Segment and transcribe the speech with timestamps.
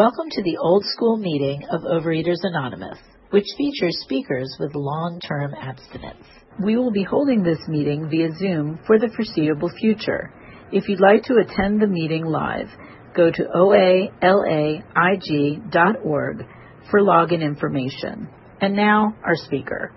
[0.00, 2.96] Welcome to the old school meeting of Overeaters Anonymous,
[3.28, 6.24] which features speakers with long-term abstinence.
[6.64, 10.32] We will be holding this meeting via Zoom for the foreseeable future.
[10.72, 12.68] If you'd like to attend the meeting live,
[13.14, 14.06] go to oalaig.org
[16.90, 18.30] for login information.
[18.62, 19.92] And now, our speaker.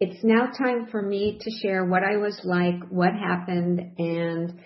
[0.00, 4.58] It's now time for me to share what I was like, what happened, and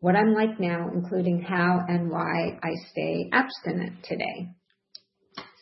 [0.00, 4.48] what I'm like now, including how and why I stay abstinent today.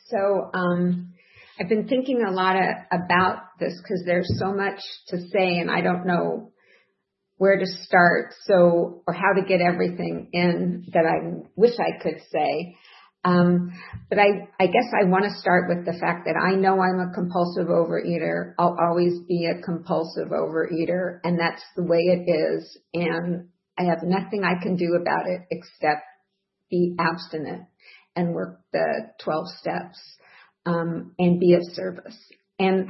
[0.08, 1.12] So, um,
[1.60, 5.68] I've been thinking a lot of, about this because there's so much to say and
[5.70, 6.52] I don't know
[7.36, 8.32] where to start.
[8.44, 12.76] So, or how to get everything in that I wish I could say.
[13.24, 13.72] Um,
[14.08, 17.00] but I, I guess I want to start with the fact that I know I'm
[17.00, 18.54] a compulsive overeater.
[18.58, 22.78] I'll always be a compulsive overeater and that's the way it is.
[22.94, 26.02] And I have nothing I can do about it except
[26.70, 27.64] be abstinent
[28.16, 29.98] and work the 12 steps
[30.66, 32.16] um, and be of service.
[32.58, 32.88] And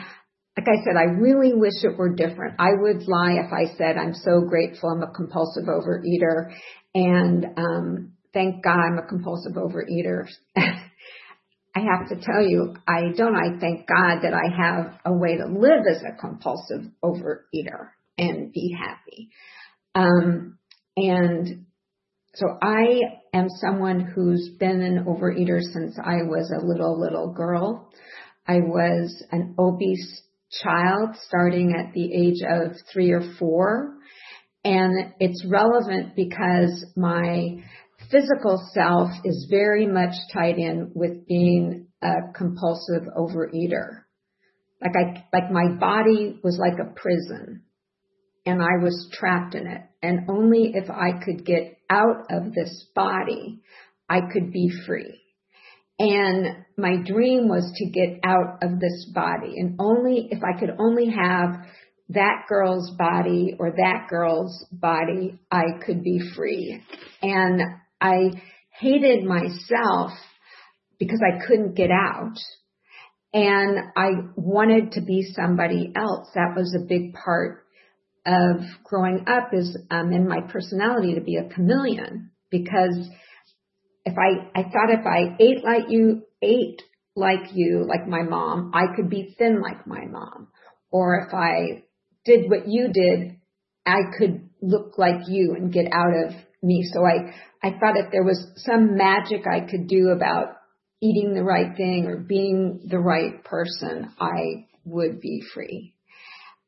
[0.56, 2.56] like I said, I really wish it were different.
[2.58, 6.52] I would lie if I said I'm so grateful I'm a compulsive overeater
[6.94, 10.26] and um, thank God I'm a compulsive overeater.
[11.76, 13.36] I have to tell you, I don't.
[13.36, 18.52] I thank God that I have a way to live as a compulsive overeater and
[18.52, 19.28] be happy.
[19.94, 20.57] Um,
[20.98, 21.66] and
[22.34, 23.00] so I
[23.32, 27.90] am someone who's been an overeater since I was a little, little girl.
[28.46, 30.22] I was an obese
[30.62, 33.94] child starting at the age of three or four.
[34.64, 37.62] And it's relevant because my
[38.10, 44.02] physical self is very much tied in with being a compulsive overeater.
[44.80, 47.64] Like I, like my body was like a prison
[48.48, 49.82] and I was trapped in it.
[50.02, 53.60] And only if I could get out of this body,
[54.08, 55.20] I could be free.
[55.98, 59.54] And my dream was to get out of this body.
[59.58, 61.66] And only if I could only have
[62.10, 66.82] that girl's body or that girl's body, I could be free.
[67.20, 67.60] And
[68.00, 68.30] I
[68.80, 70.12] hated myself
[70.98, 72.36] because I couldn't get out.
[73.34, 76.28] And I wanted to be somebody else.
[76.34, 77.64] That was a big part
[78.26, 83.08] of growing up is um, in my personality to be a chameleon because
[84.04, 86.82] if I, I thought if I ate like you, ate
[87.14, 90.48] like you, like my mom, I could be thin like my mom.
[90.90, 91.84] Or if I
[92.24, 93.36] did what you did,
[93.84, 96.88] I could look like you and get out of me.
[96.92, 100.56] So I, I thought if there was some magic I could do about
[101.00, 105.94] eating the right thing or being the right person, I would be free.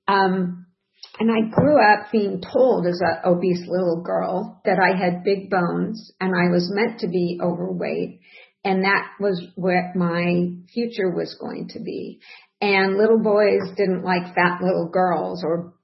[0.07, 0.67] Um,
[1.19, 5.51] and I grew up being told as an obese little girl that I had big
[5.51, 8.21] bones and I was meant to be overweight.
[8.63, 12.21] And that was what my future was going to be.
[12.61, 15.75] And little boys didn't like fat little girls or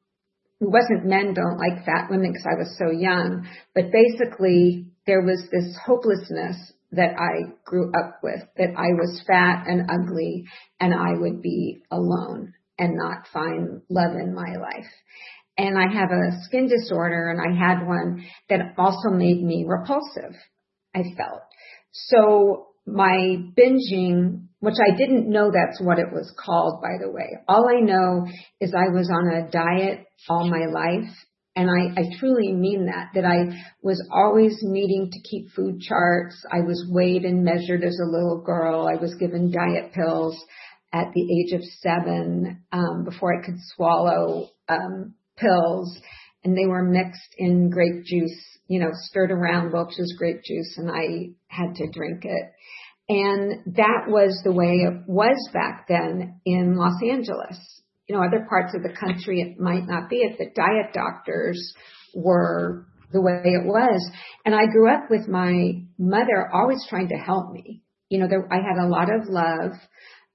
[0.61, 5.23] it wasn't men don't like fat women because I was so young, but basically there
[5.23, 10.45] was this hopelessness that I grew up with, that I was fat and ugly
[10.81, 14.91] and I would be alone and not find love in my life.
[15.59, 20.37] And I have a skin disorder and I had one that also made me repulsive,
[20.95, 21.43] I felt.
[21.93, 27.39] So my binging, which I didn't know that's what it was called, by the way.
[27.49, 28.27] All I know
[28.61, 31.11] is I was on a diet all my life.
[31.59, 36.37] And I, I truly mean that, that I was always needing to keep food charts.
[36.53, 38.87] I was weighed and measured as a little girl.
[38.87, 40.37] I was given diet pills
[40.97, 45.99] at the age of seven um, before I could swallow um, pills,
[46.43, 50.91] and they were mixed in grape juice, you know, stirred around Welch's grape juice, and
[50.91, 52.53] I had to drink it.
[53.09, 57.59] And that was the way it was back then in Los Angeles.
[58.09, 61.75] You know, other parts of the country it might not be but diet doctors
[62.15, 64.11] were the way it was.
[64.45, 67.83] And I grew up with my mother always trying to help me.
[68.09, 69.73] You know, there, I had a lot of love.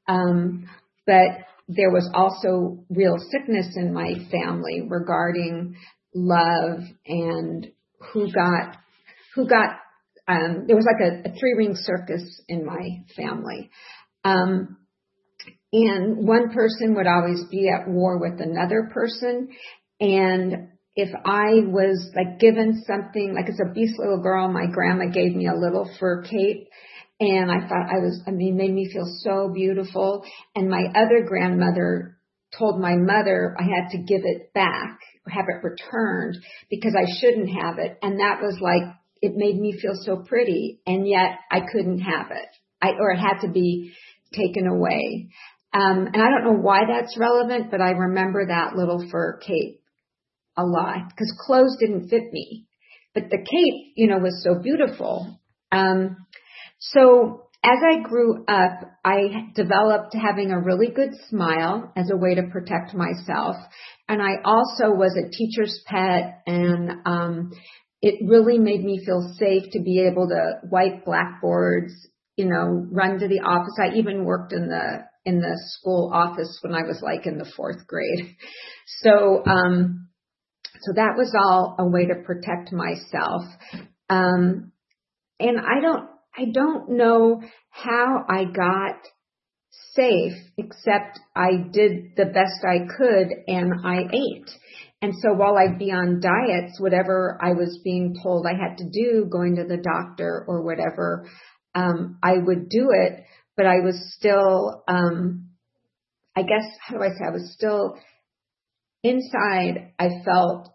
[0.07, 0.67] Um,
[1.05, 1.29] but
[1.67, 5.75] there was also real sickness in my family regarding
[6.13, 7.67] love and
[8.11, 8.77] who got,
[9.35, 9.77] who got,
[10.27, 13.69] um, there was like a, a three ring circus in my family.
[14.23, 14.77] Um,
[15.73, 19.49] and one person would always be at war with another person.
[19.99, 25.05] And if I was like given something, like as a beast little girl, my grandma
[25.05, 26.67] gave me a little fur cape
[27.21, 30.25] and I thought I was, I mean, made me feel so beautiful.
[30.55, 32.17] And my other grandmother
[32.57, 36.37] told my mother I had to give it back, have it returned
[36.71, 37.99] because I shouldn't have it.
[38.01, 42.31] And that was like it made me feel so pretty, and yet I couldn't have
[42.31, 42.49] it.
[42.81, 43.93] I, or it had to be
[44.33, 45.29] taken away.
[45.73, 49.79] Um, and I don't know why that's relevant, but I remember that little fur cape
[50.57, 52.65] a lot because clothes didn't fit me,
[53.13, 55.39] but the cape, you know, was so beautiful.
[55.71, 56.17] Um,
[56.81, 62.33] so as I grew up, I developed having a really good smile as a way
[62.33, 63.55] to protect myself.
[64.09, 67.51] And I also was a teacher's pet and, um,
[68.01, 71.93] it really made me feel safe to be able to wipe blackboards,
[72.35, 73.77] you know, run to the office.
[73.79, 77.51] I even worked in the, in the school office when I was like in the
[77.55, 78.35] fourth grade.
[79.03, 80.09] So, um,
[80.81, 83.43] so that was all a way to protect myself.
[84.09, 84.73] Um,
[85.39, 88.97] and I don't, I don't know how I got
[89.93, 94.49] safe except I did the best I could and I ate.
[95.01, 98.89] And so while I'd be on diets, whatever I was being told I had to
[98.89, 101.27] do, going to the doctor or whatever,
[101.73, 103.23] um, I would do it,
[103.57, 105.49] but I was still, um,
[106.35, 107.97] I guess, how do I say, I was still
[109.03, 110.69] inside, I felt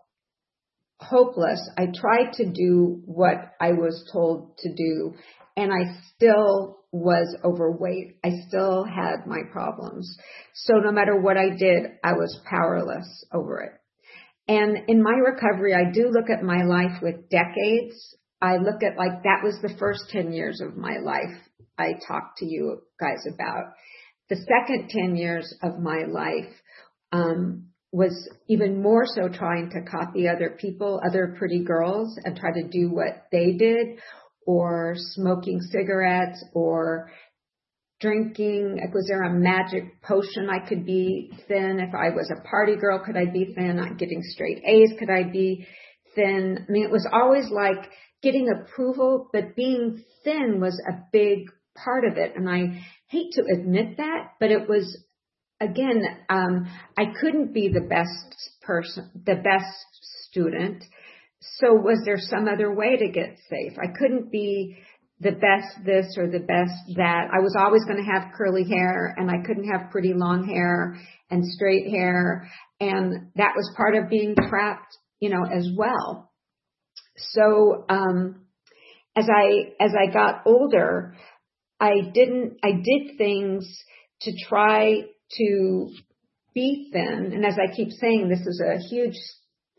[0.98, 1.60] hopeless.
[1.78, 5.14] I tried to do what I was told to do
[5.56, 8.18] and I still was overweight.
[8.24, 10.16] I still had my problems.
[10.54, 13.72] So no matter what I did, I was powerless over it.
[14.48, 18.16] And in my recovery, I do look at my life with decades.
[18.40, 21.36] I look at like that was the first 10 years of my life
[21.78, 23.72] I talked to you guys about.
[24.28, 26.52] The second 10 years of my life
[27.12, 32.52] um, was even more so trying to copy other people, other pretty girls, and try
[32.52, 33.98] to do what they did,
[34.46, 37.10] or smoking cigarettes or
[38.00, 38.78] drinking?
[38.80, 41.80] Like, Was there a magic potion I could be thin?
[41.80, 43.78] If I was a party girl, could I be thin?
[43.78, 45.66] I'm getting straight A's, could I be
[46.14, 46.66] thin?
[46.68, 47.90] I mean, it was always like
[48.22, 52.32] getting approval, but being thin was a big part of it.
[52.36, 54.98] And I hate to admit that, but it was,
[55.60, 56.66] again, um,
[56.98, 59.86] I couldn't be the best person, the best
[60.28, 60.84] student.
[61.54, 63.72] So was there some other way to get safe?
[63.78, 64.76] I couldn't be
[65.20, 67.28] the best this or the best that.
[67.32, 71.00] I was always going to have curly hair and I couldn't have pretty long hair
[71.30, 72.50] and straight hair.
[72.80, 76.30] And that was part of being trapped, you know, as well.
[77.16, 78.42] So, um,
[79.16, 81.16] as I, as I got older,
[81.80, 83.66] I didn't, I did things
[84.22, 85.00] to try
[85.38, 85.90] to
[86.54, 87.32] be thin.
[87.32, 89.16] And as I keep saying, this is a huge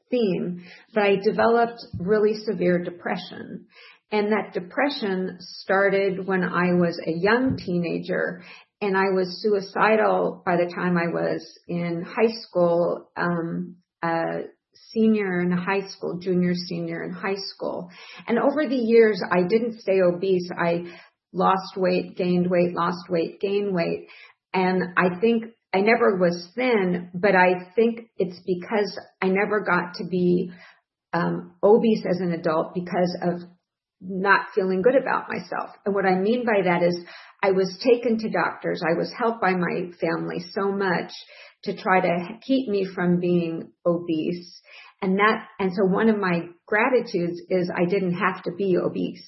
[0.10, 0.64] theme,
[0.94, 3.68] but I developed really severe depression.
[4.12, 8.42] And that depression started when I was a young teenager
[8.80, 14.44] and I was suicidal by the time I was in high school, um, a
[14.92, 17.90] senior in high school, junior, senior in high school.
[18.28, 20.50] And over the years, I didn't stay obese.
[20.58, 20.86] I
[21.34, 24.08] lost weight, gained weight, lost weight, gained weight.
[24.54, 29.96] And I think I never was thin, but I think it's because I never got
[29.96, 30.52] to be
[31.14, 33.42] um, obese as an adult because of
[34.00, 35.72] not feeling good about myself.
[35.86, 36.98] And what I mean by that is
[37.44, 38.82] I was taken to doctors.
[38.82, 41.12] I was helped by my family so much
[41.64, 44.62] to try to keep me from being obese.
[45.02, 49.28] And that, and so one of my gratitudes is I didn't have to be obese.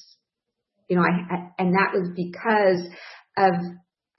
[0.87, 2.87] You know, I, and that was because
[3.37, 3.53] of,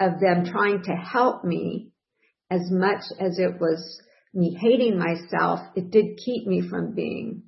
[0.00, 1.92] of them trying to help me
[2.50, 4.00] as much as it was
[4.34, 7.42] me hating myself, it did keep me from being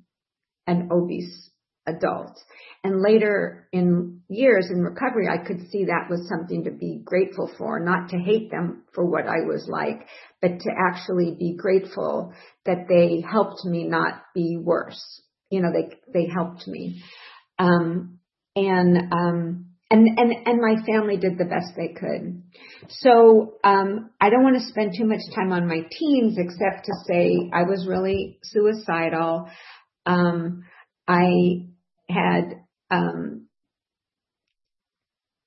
[0.67, 1.49] an obese
[1.85, 2.37] adult.
[2.83, 7.51] And later in years in recovery, I could see that was something to be grateful
[7.57, 10.07] for, not to hate them for what I was like,
[10.41, 12.33] but to actually be grateful
[12.65, 15.21] that they helped me not be worse.
[15.49, 17.03] You know, they, they helped me.
[17.59, 18.19] Um,
[18.55, 22.43] and, um, and and and my family did the best they could.
[22.89, 26.93] So um, I don't want to spend too much time on my teens, except to
[27.07, 29.49] say I was really suicidal.
[30.05, 30.63] Um,
[31.07, 31.67] I
[32.09, 33.47] had um,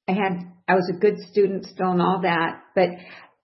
[0.09, 2.89] I had I was a good student still and all that, but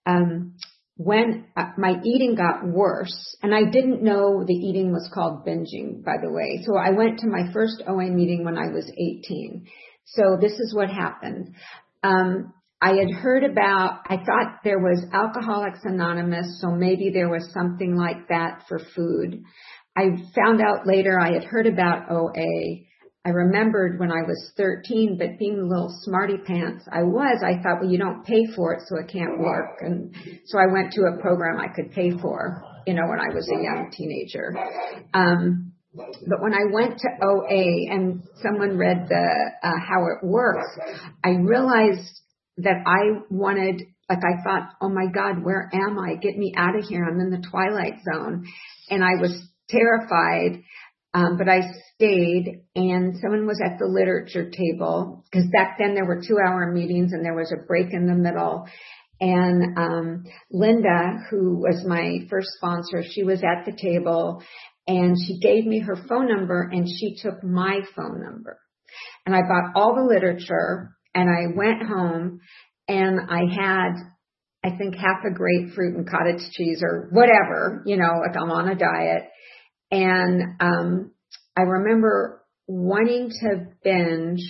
[0.05, 0.55] um,
[0.95, 6.03] when uh, my eating got worse, and I didn't know the eating was called binging,
[6.03, 6.61] by the way.
[6.65, 9.67] So I went to my first OA meeting when I was 18.
[10.05, 11.55] So this is what happened.
[12.03, 17.49] Um, I had heard about, I thought there was Alcoholics Anonymous, so maybe there was
[17.53, 19.41] something like that for food.
[19.95, 20.03] I
[20.35, 22.83] found out later I had heard about OA.
[23.25, 27.61] I remembered when I was 13, but being a little smarty pants I was, I
[27.63, 29.77] thought, well, you don't pay for it, so it can't work.
[29.79, 30.13] And
[30.45, 33.47] so I went to a program I could pay for, you know, when I was
[33.47, 34.53] a young teenager.
[35.13, 40.67] Um, But when I went to OA and someone read the uh, how it works,
[41.23, 42.21] I realized
[42.57, 46.15] that I wanted like I thought, oh my God, where am I?
[46.15, 47.05] Get me out of here.
[47.05, 48.45] I'm in the twilight zone.
[48.89, 50.63] And I was terrified.
[51.15, 51.61] Um, but I
[51.93, 56.71] stayed and someone was at the literature table because back then there were two hour
[56.71, 58.65] meetings and there was a break in the middle.
[59.21, 64.41] And, um, Linda, who was my first sponsor, she was at the table
[64.87, 68.59] and she gave me her phone number and she took my phone number.
[69.25, 72.41] And I bought all the literature and I went home
[72.87, 73.93] and I had,
[74.63, 78.69] I think half a grapefruit and cottage cheese or whatever, you know, like I'm on
[78.69, 79.23] a diet.
[79.91, 81.11] And, um,
[81.55, 84.43] I remember wanting to binge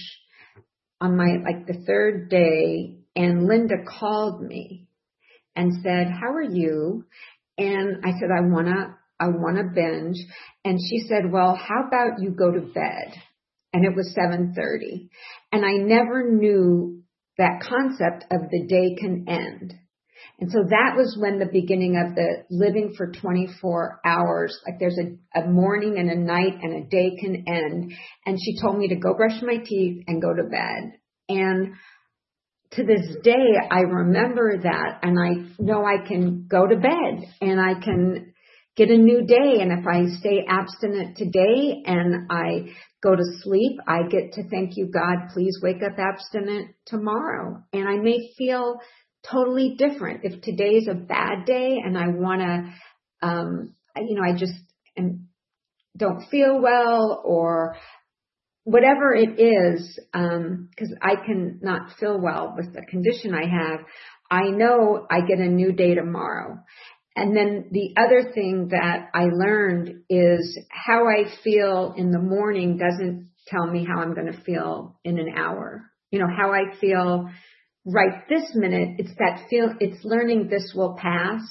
[1.01, 4.87] on my, like the third day and Linda called me
[5.55, 7.05] and said, how are you?
[7.57, 10.17] And I said, I wanna, I wanna binge.
[10.65, 13.13] And she said, well, how about you go to bed?
[13.73, 15.09] And it was 7.30.
[15.51, 17.03] And I never knew
[17.37, 19.73] that concept of the day can end.
[20.39, 24.97] And so that was when the beginning of the living for 24 hours, like there's
[24.97, 27.93] a, a morning and a night and a day can end.
[28.25, 30.99] And she told me to go brush my teeth and go to bed.
[31.29, 31.75] And
[32.71, 37.59] to this day, I remember that and I know I can go to bed and
[37.61, 38.32] I can
[38.75, 39.61] get a new day.
[39.61, 44.71] And if I stay abstinent today and I go to sleep, I get to thank
[44.75, 47.63] you, God, please wake up abstinent tomorrow.
[47.71, 48.79] And I may feel
[49.29, 50.21] totally different.
[50.23, 54.53] If today's a bad day and I want to, um, you know, I just
[54.97, 55.27] am,
[55.95, 57.75] don't feel well or
[58.63, 63.81] whatever it is, because um, I can not feel well with the condition I have,
[64.31, 66.59] I know I get a new day tomorrow.
[67.15, 72.77] And then the other thing that I learned is how I feel in the morning
[72.77, 75.91] doesn't tell me how I'm going to feel in an hour.
[76.09, 77.29] You know, how I feel
[77.85, 81.41] right this minute, it's that feel, it's learning this will pass,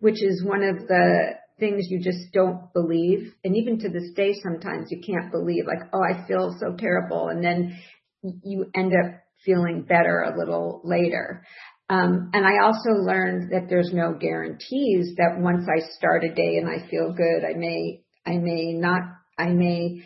[0.00, 3.32] which is one of the things you just don't believe.
[3.44, 7.28] And even to this day, sometimes you can't believe like, oh, I feel so terrible.
[7.28, 7.78] And then
[8.22, 11.44] you end up feeling better a little later.
[11.88, 16.56] Um, and I also learned that there's no guarantees that once I start a day
[16.56, 19.02] and I feel good, I may, I may not,
[19.38, 20.02] I may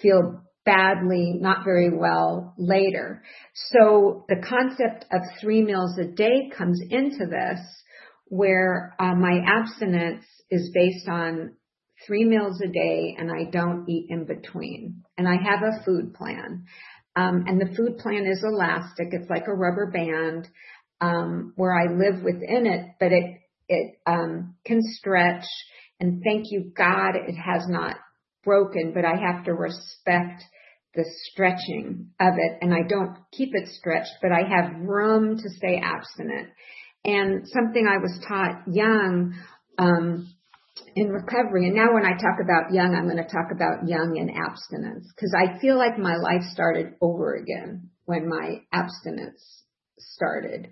[0.00, 3.22] feel badly, not very well later.
[3.54, 7.60] So the concept of three meals a day comes into this
[8.26, 11.52] where uh, my abstinence is based on
[12.06, 15.02] three meals a day and I don't eat in between.
[15.18, 16.64] And I have a food plan.
[17.16, 19.08] Um, and the food plan is elastic.
[19.12, 20.48] It's like a rubber band
[21.00, 25.44] um, where I live within it, but it it um, can stretch.
[26.00, 27.96] And thank you, God, it has not
[28.44, 30.42] broken, but I have to respect
[30.94, 35.50] the stretching of it, and I don't keep it stretched, but I have room to
[35.56, 36.50] stay abstinent.
[37.04, 39.34] And something I was taught young
[39.76, 40.32] um,
[40.94, 44.16] in recovery, and now when I talk about young, I'm going to talk about young
[44.16, 49.63] in abstinence because I feel like my life started over again when my abstinence
[49.98, 50.68] started.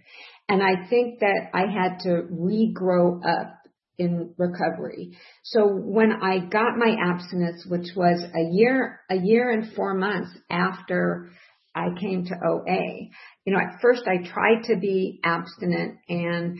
[0.48, 3.58] And I think that I had to regrow up
[3.98, 5.16] in recovery.
[5.44, 10.30] So when I got my abstinence, which was a year, a year and four months
[10.50, 11.30] after
[11.74, 13.10] I came to OA,
[13.44, 16.58] you know, at first I tried to be abstinent and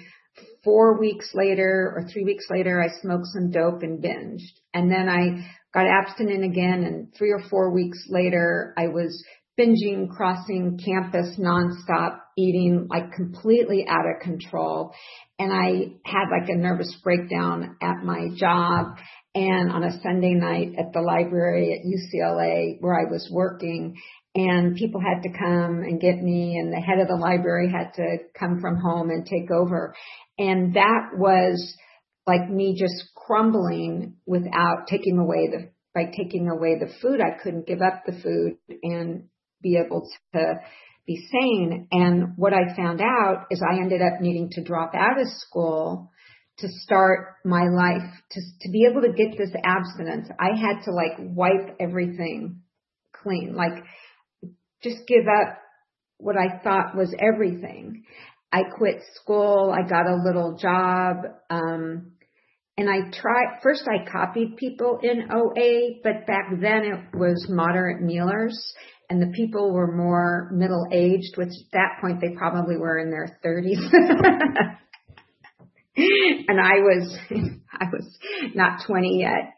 [0.65, 4.47] four weeks later or three weeks later, I smoked some dope and binged.
[4.73, 9.23] And then I got abstinent again and three or four weeks later, I was
[9.59, 14.93] binging, crossing campus nonstop, eating like completely out of control.
[15.39, 18.97] And I had like a nervous breakdown at my job
[19.35, 23.97] and on a Sunday night at the library at UCLA where I was working
[24.35, 27.93] and people had to come and get me and the head of the library had
[27.95, 29.95] to come from home and take over.
[30.39, 31.75] And that was
[32.27, 37.21] like me just crumbling without taking away the by taking away the food.
[37.21, 39.29] I couldn't give up the food and
[39.63, 40.55] be able to
[41.07, 41.89] be sane.
[41.91, 46.11] And what I found out is I ended up needing to drop out of school
[46.59, 50.29] to start my life, to, to be able to get this abstinence.
[50.39, 52.61] I had to like wipe everything
[53.13, 53.85] clean, like
[54.83, 55.59] just give up
[56.19, 58.05] what I thought was everything.
[58.53, 59.73] I quit school.
[59.75, 61.17] I got a little job.
[61.49, 62.13] Um,
[62.77, 68.03] and I tried, first I copied people in OA, but back then it was moderate
[68.03, 68.55] mealers
[69.13, 73.11] and the people were more middle aged, which at that point they probably were in
[73.11, 73.77] their 30s.
[76.49, 77.15] and I was,
[77.71, 78.19] I was
[78.55, 79.53] not 20 yet.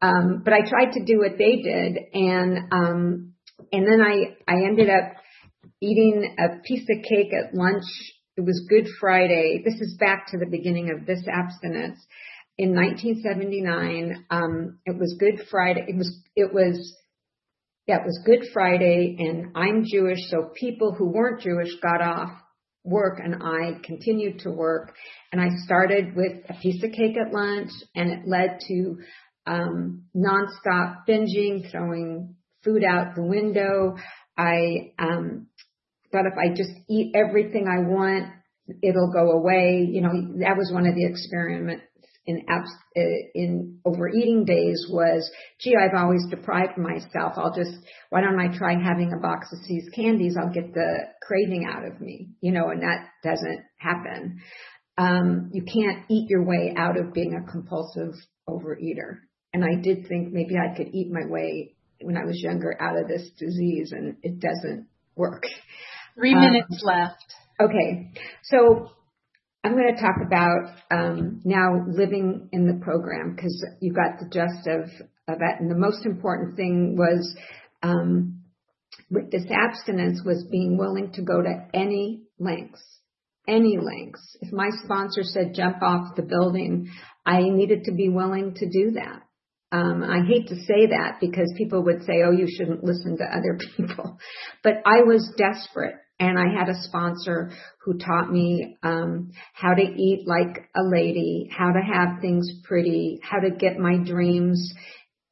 [0.00, 3.32] um, but I tried to do what they did, and um,
[3.72, 5.14] and then I I ended up
[5.82, 7.82] eating a piece of cake at lunch.
[8.36, 9.60] It was Good Friday.
[9.64, 11.98] This is back to the beginning of this abstinence.
[12.58, 15.84] In 1979, um, it was Good Friday.
[15.88, 16.94] It was it was
[17.96, 22.30] it was Good Friday, and I'm Jewish, so people who weren't Jewish got off
[22.84, 24.94] work, and I continued to work.
[25.32, 28.96] And I started with a piece of cake at lunch, and it led to
[29.46, 33.96] um, nonstop binging, throwing food out the window.
[34.36, 35.48] I um,
[36.12, 38.28] thought if I just eat everything I want,
[38.82, 39.88] it'll go away.
[39.90, 41.84] You know, that was one of the experiments
[42.26, 43.00] in uh,
[43.34, 47.34] in overeating days was, gee, I've always deprived myself.
[47.36, 47.76] I'll just,
[48.10, 50.36] why don't I try having a box of See's candies?
[50.38, 54.40] I'll get the craving out of me, you know, and that doesn't happen.
[54.98, 58.14] Um, you can't eat your way out of being a compulsive
[58.48, 59.20] overeater.
[59.52, 62.98] And I did think maybe I could eat my way when I was younger out
[62.98, 64.86] of this disease, and it doesn't
[65.16, 65.44] work.
[66.14, 67.24] Three um, minutes left.
[67.60, 68.12] Okay,
[68.44, 68.90] so
[69.62, 74.26] I'm going to talk about um, now living in the program because you got the
[74.26, 74.88] gist of,
[75.28, 75.60] of that.
[75.60, 77.36] And the most important thing was
[77.82, 78.40] um,
[79.10, 82.82] with this abstinence was being willing to go to any lengths,
[83.46, 84.36] any lengths.
[84.40, 86.90] If my sponsor said jump off the building,
[87.26, 89.22] I needed to be willing to do that.
[89.72, 93.24] Um, I hate to say that because people would say, oh, you shouldn't listen to
[93.24, 94.18] other people.
[94.62, 97.50] But I was desperate and I had a sponsor
[97.82, 103.18] who taught me um, how to eat like a lady, how to have things pretty,
[103.22, 104.72] how to get my dreams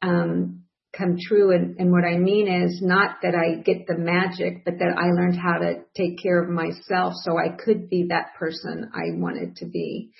[0.00, 0.62] um,
[0.96, 1.54] come true.
[1.54, 5.10] And, and what I mean is not that I get the magic, but that I
[5.12, 9.56] learned how to take care of myself so I could be that person I wanted
[9.56, 10.10] to be.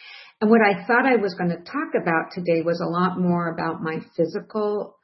[0.43, 3.49] And what I thought I was going to talk about today was a lot more
[3.49, 4.97] about my physical,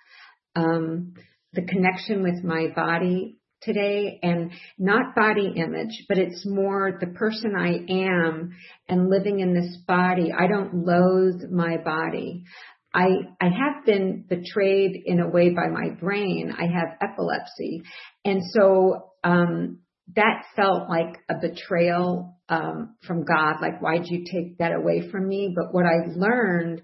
[0.55, 1.15] um,
[1.55, 7.55] the connection with my body today and not body image, but it's more the person
[7.57, 8.53] I am
[8.89, 10.33] and living in this body.
[10.33, 12.45] I don't loathe my body.
[12.93, 13.09] I,
[13.41, 16.53] I have been betrayed in a way by my brain.
[16.57, 17.83] I have epilepsy.
[18.25, 19.81] And so, um,
[20.15, 23.55] that felt like a betrayal, um, from God.
[23.61, 25.55] Like, why'd you take that away from me?
[25.57, 26.83] But what I learned,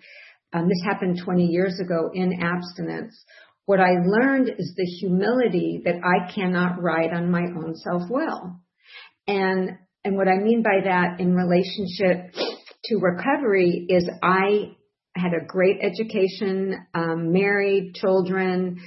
[0.52, 3.22] um, this happened 20 years ago in abstinence,
[3.66, 8.60] what I learned is the humility that I cannot ride on my own self-will.
[9.26, 9.70] And,
[10.04, 12.34] and what I mean by that in relationship
[12.84, 14.72] to recovery is I
[15.14, 18.80] had a great education, um, married, children,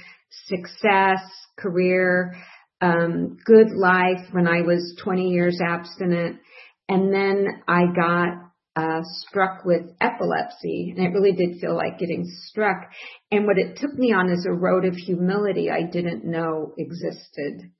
[0.46, 1.20] success,
[1.58, 2.34] career,
[2.80, 6.40] um, good life when I was 20 years abstinent.
[6.88, 12.24] And then I got uh, struck with epilepsy, and it really did feel like getting
[12.46, 12.90] struck.
[13.30, 17.70] And what it took me on is a road of humility I didn't know existed.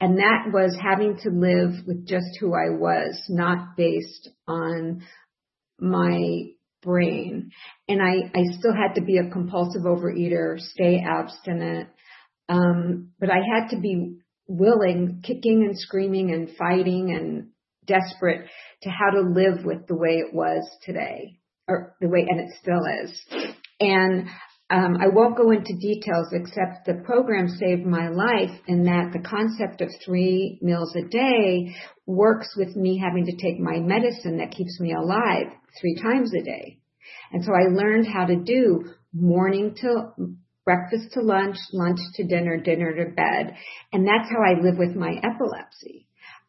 [0.00, 5.02] And that was having to live with just who I was, not based on
[5.80, 6.44] my
[6.82, 7.50] brain.
[7.88, 11.88] And I, I still had to be a compulsive overeater, stay abstinent.
[12.48, 17.48] Um, but I had to be willing, kicking and screaming and fighting and
[17.88, 18.48] desperate
[18.82, 22.54] to how to live with the way it was today, or the way, and it
[22.60, 23.54] still is.
[23.80, 24.28] And
[24.70, 29.26] um, I won't go into details except the program saved my life in that the
[29.26, 31.74] concept of three meals a day
[32.06, 35.46] works with me having to take my medicine that keeps me alive
[35.80, 36.78] three times a day.
[37.32, 40.12] And so I learned how to do morning to
[40.66, 43.56] breakfast to lunch, lunch to dinner, dinner to bed.
[43.90, 45.97] And that's how I live with my epilepsy.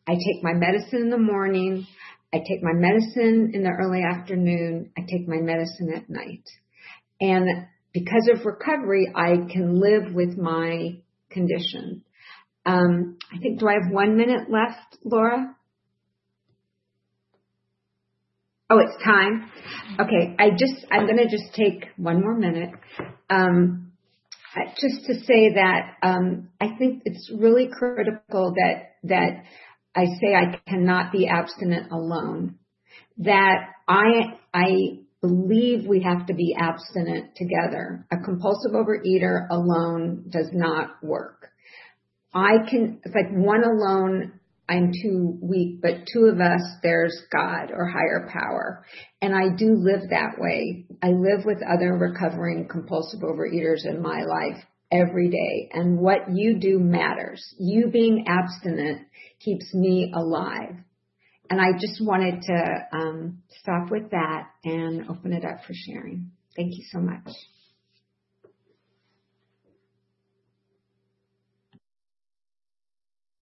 [0.10, 1.86] I take my medicine in the morning.
[2.34, 4.92] I take my medicine in the early afternoon.
[4.98, 6.44] I take my medicine at night.
[7.22, 10.98] And because of recovery, I can live with my
[11.30, 12.04] condition.
[12.66, 15.56] Um, I think, do I have one minute left, Laura?
[18.72, 19.52] Oh, it's time.
[20.00, 22.72] Okay, I just, I'm going to just take one more minute.
[23.30, 23.92] Um,
[24.82, 29.44] just to say that um, I think it's really critical that that
[29.96, 32.56] I say I cannot be abstinent alone.
[33.18, 38.06] That I, I believe we have to be abstinent together.
[38.12, 41.50] A compulsive overeater alone does not work.
[42.34, 47.72] I can, it's like one alone, I'm too weak, but two of us, there's God
[47.74, 48.86] or higher power.
[49.22, 50.86] And I do live that way.
[51.02, 55.70] I live with other recovering compulsive overeaters in my life every day.
[55.72, 57.44] And what you do matters.
[57.58, 59.08] You being abstinent
[59.40, 60.76] keeps me alive.
[61.50, 66.32] And I just wanted to um, stop with that and open it up for sharing.
[66.56, 67.28] Thank you so much.